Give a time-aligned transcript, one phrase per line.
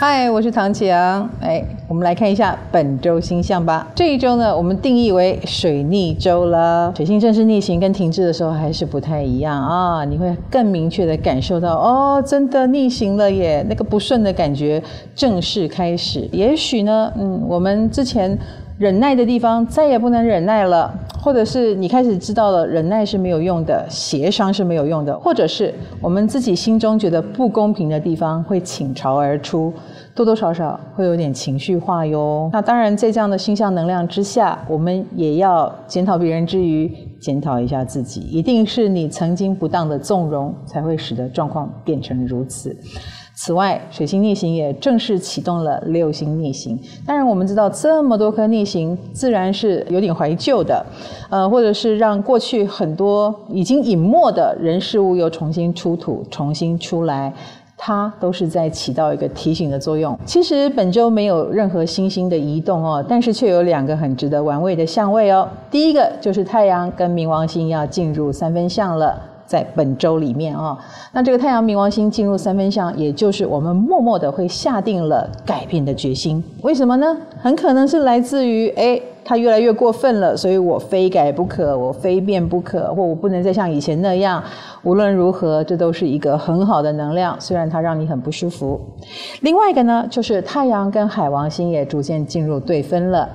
[0.00, 1.28] 嗨，我是唐綺阳。
[1.42, 3.86] 哎，我们来看一下本周星象吧。
[3.94, 6.90] 这一周呢，我们定义为水逆周了。
[6.96, 14.82] 水星正式逆行跟停滞的时候还是不太一样啊，你会更明确的感受到哦，真的逆行了耶，那个不顺的感觉
[15.14, 16.26] 正式开始。
[16.32, 18.38] 也许呢，嗯，我们之前
[18.80, 20.90] 忍耐的地方再也不能忍耐了。
[21.22, 29.70] 或者是你开始知道了忍耐是没有用的，协商是没有用的，或者是我们自己心中觉得不公平的地方会倾巢而出，
[30.14, 32.48] 多多少少会有点情绪化哟。
[32.54, 42.74] 那当然，在这样的星象能量之下，我们也要检讨别人之余，检讨一下自己，一定是你曾经不当的纵容，才会使得状况变成如此。
[43.42, 46.78] 此外，水星逆行也正式启动了六星逆行。
[47.06, 50.84] 当然，我们知道这么多颗逆行，自然是有点怀旧的，
[51.30, 57.32] 呃，或者是让过去很多已经隐没的人事物又重新出土、重新出来，
[57.78, 60.14] 它都是在起到一个提醒的作用。
[60.26, 65.48] 其实本周没有任何星星的移动哦，但是却有两个很值得玩味的相位哦。
[65.70, 69.18] 第一个就是太阳跟冥王星要进入三分相了。
[69.50, 70.78] 在本周里面啊，
[71.12, 76.40] 那这个太阳冥王星进入三分相，也就是我们默默的会下定了改变的决心。
[76.62, 77.16] 为什么呢？
[77.42, 84.40] 很可能是来自于哎，他越来越过分了，所以我非改不可，我非变不可，或我不能再像以前那样。
[84.84, 88.80] 无论如何，这都是一个很好的能量，虽然它让你很不舒服。
[89.40, 93.28] 另外一个呢，就是太阳跟海王星也逐渐进入对分了。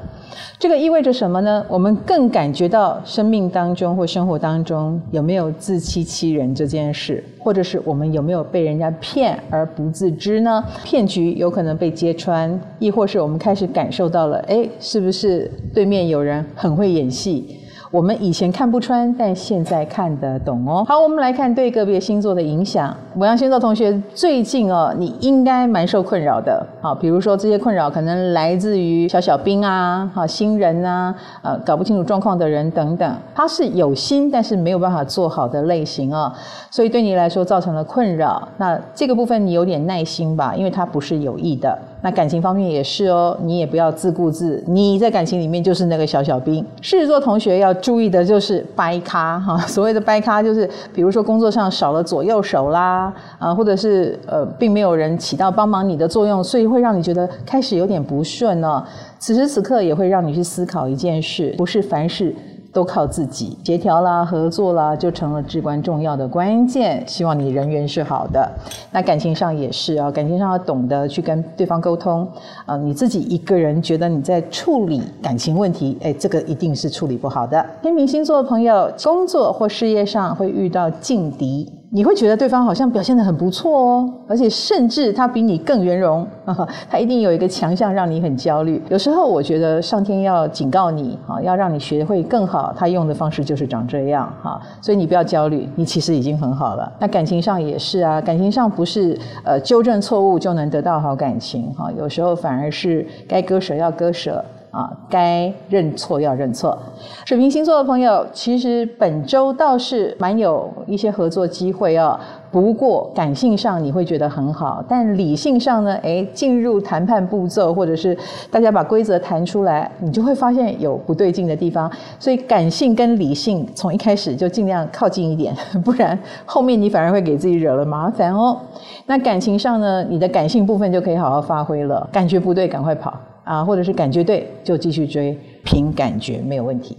[0.57, 1.65] 这个意味着什么呢？
[1.67, 10.63] 我们更感觉到生命当中或生活当中有没有自欺欺人这件事，或者是我们有没有被人家骗而不自知呢？
[10.83, 17.59] 骗局有可能被揭穿，亦或是我们开始感受到了，哎，是不是对面有人很会演戏？
[17.95, 20.83] 我们以前看不穿，但现在看得懂哦。
[20.85, 22.93] 好，我们来看对个别星座的影响。
[23.17, 26.61] 牡羊星座同学最近哦，你应该蛮受困扰的。
[26.81, 33.15] 好，比如说这些困扰可能来自于小小兵啊，好新人啊，呃，搞不清楚状况的人等等。
[33.33, 36.35] 他是有心，但是没有办法做好的类型啊，
[36.69, 38.45] 所以对你来说造成了困扰。
[38.57, 41.79] 那这个部分你有点耐心吧，因为他不是有意的。
[42.01, 46.63] 那感情方面也是哦，你也不要自顾自，你在感情里面就是那个小小兵。
[46.81, 58.83] 狮子座同学要注意的就是掰咖哈，所谓的掰咖就是，比如说工作上少了左右手啦，啊，或者是呃，并没有人起到帮忙你的作用，所以会让你觉得开始有点不顺哦。
[59.19, 62.35] 此时此刻也会让你去思考一件事，不是凡事。
[62.75, 67.01] 都靠自己协调啦，合作啦，就成了至关重要的关键。
[67.07, 68.51] 希望你人缘是好的，
[68.91, 72.27] 那感情上也是啊，感情上要懂得去跟对方沟通
[72.65, 72.75] 啊。
[72.75, 77.65] 你自己一个人觉得你在处理感情问题，哎，这个一定是处理不好的。
[77.81, 81.71] 天秤星座的朋友，工作或事业上会遇到劲敌。
[81.95, 86.27] 你会觉得对方好像表现得很不错哦，而且甚至他比你更圆融，
[86.91, 88.83] 他一定有一个强项让你很焦虑。
[88.89, 96.91] 有时候我觉得上天要警告你，要让你学会更好，他用的方式就是长这样，哈，所以你不要焦虑，你其实已经很好了。
[96.99, 104.43] 那感情上也是啊，感情上不是呃纠正错误就能得到好感情，哈，有时候反而是该割舍要割舍。
[104.75, 106.77] 啊，该认错要认错。
[107.23, 112.19] 水瓶星座的朋友，其实本周倒是蛮有一些合作机会哦。
[112.51, 118.17] 不过感性上你会觉得很好，但理性上呢，诶，进入谈判步骤，或者是
[118.51, 121.89] 大家把规则谈出来，你就会发现有不对劲的地方。
[122.19, 125.55] 所以感性跟理性从一开始就尽量靠近一点，
[125.85, 128.57] 不然后面你反而会给自己惹了麻烦哦。
[129.05, 132.09] 那感情上呢，你的感性部分就可以好好发挥了。
[132.11, 133.13] 感觉不对，赶快跑。
[133.45, 136.97] 啊，或者是感觉对，就继续追，凭感觉没有问题。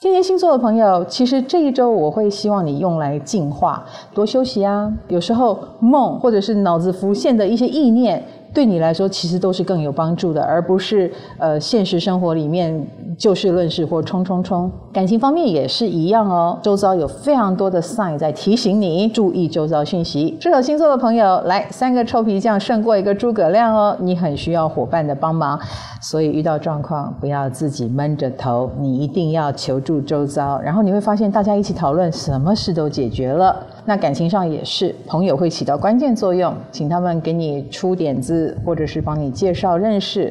[0.00, 4.90] 天蝎星座的朋友，其实这一周我会希望你用来净化，多休息啊。
[5.08, 12.86] 有时候梦或者是脑子浮现的一些意念，对你来说其实都是更有帮助的，而不是呃现实生活里面
[13.16, 14.70] 就事论事或冲冲冲。
[14.92, 20.36] 感情方面也是一样哦，周遭有非常多的 sign 在提醒你注意周遭讯息。
[20.40, 25.58] 射手星座的朋友，来三个臭皮匠胜过一个诸葛亮哦，你很需要伙伴的帮忙，
[26.00, 33.54] 所以遇到状况不要自己闷着头，你一定要求助周遭，然后你会发现大家一起讨论，什么事都解决了。
[33.88, 40.30] 那感情上也是，朋友会起到关键作用，请他们给你出点子，或者是帮你介绍认识。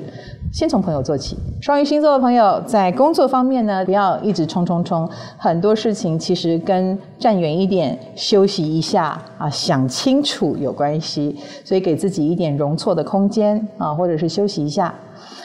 [0.54, 1.36] 先从朋友做起。
[1.60, 5.10] 双鱼星座的朋友在工作方面呢，不要一直冲冲冲，
[5.40, 14.94] 很多事情其实跟站远一点、休息一下啊、想清楚有关系，所以给自己一点容错的空间啊，或者是休息一下。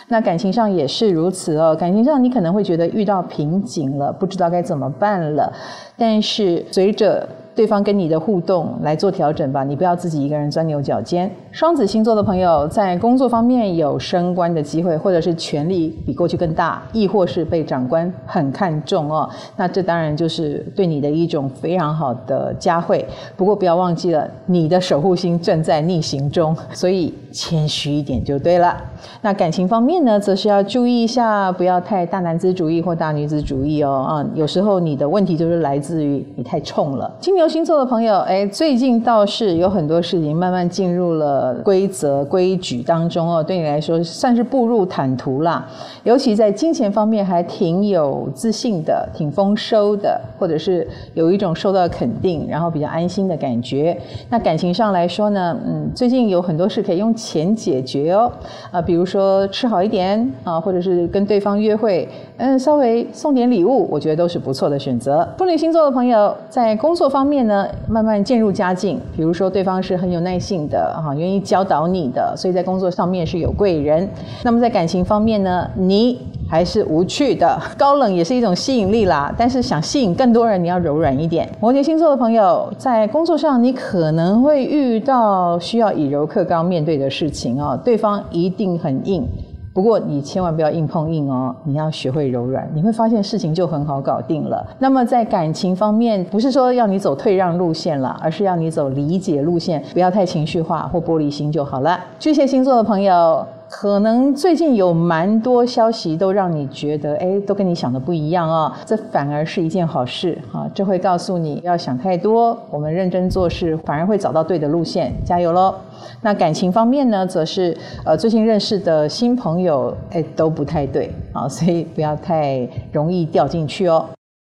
[0.08, 5.50] 那感情上也是如此哦，感情上你可能会觉得遇到瓶颈了，不知道该怎么办了，
[5.96, 11.30] 但是随着对方跟你的互动来做调整吧，你不要自己一个人钻牛角尖。
[11.50, 19.28] 双子星座的朋友在工作方面有升官的机会，或者是权力比过去更大，亦或是被长官很看重哦。
[19.56, 23.04] 那这当然就是对你的一种非常好的嘉惠。
[23.36, 28.76] 不过不要忘记了，你的守护星正在逆行中，所以谦虚一点就对了。
[29.22, 34.06] 那感情方面呢，则是要注意一下，不要太大男子主义或大女子主义哦。
[34.08, 37.10] 啊，有时候你的问题就是来自于你太冲了。
[37.18, 45.66] 金牛星座的朋友，哎，最近倒是有很多事情慢慢进入了规则规矩当中哦，对你来说算是步入坦途啦。
[46.04, 53.96] 尤其在金钱方面，还挺有自信的，挺丰收的，或者是有一种受到肯定，然后比较安心的感觉。
[54.28, 58.30] 那感情上来说呢，嗯，最近有很多事可以用钱解决哦，
[58.72, 62.08] 啊，比如说吃好一点啊，或者是跟对方约会，
[62.38, 65.26] 嗯，稍微送点礼物，我觉得都是不错的选择。
[65.38, 74.08] 处女星座的朋友在工作方面呢，慢慢渐入佳境，比如说对方是很有耐性的啊，愿意教导你的，所以在工作上面是有贵人。
[74.42, 76.18] 那么在感情方面呢，你
[76.52, 79.34] 还是无趣的， 高冷也是一种吸引力啦。
[79.38, 81.48] 但是想吸引更多人，你要柔软一点。
[81.58, 89.26] 摩羯星座的朋友，在工作上你可能会遇到需要以柔克刚面对的事情哦，对方一定很硬。
[89.72, 94.62] 不过你千万不要硬碰硬哦，你要学会柔软，你会发现事情就很好搞定了。
[94.78, 101.98] 那么在感情方面，不是说要你走退让路线了，而是要你走理解路线，不要太情绪化或玻璃心就好了。
[102.18, 103.42] 巨蟹星座的朋友，
[103.74, 115.74] 可能最近有蛮多消息都让你觉得，哎，都跟你想的不一样哦，这反而是一件好事啊，这会告诉你要想太多，我们认真做事，反而会找到对的路线，加油喽！
[116.20, 117.74] 那感情方面呢，则是
[118.04, 124.04] 呃最近认识的新朋友，哎都不太对啊，所以不要太容易掉进去哦。